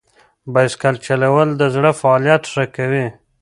[0.53, 3.05] بایسکل چلول د زړه فعالیت ښه کوي.